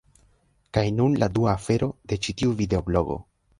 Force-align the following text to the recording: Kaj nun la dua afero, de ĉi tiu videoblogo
Kaj 0.77 0.83
nun 1.01 1.17
la 1.25 1.29
dua 1.35 1.53
afero, 1.53 1.91
de 2.13 2.21
ĉi 2.25 2.37
tiu 2.43 2.59
videoblogo 2.65 3.23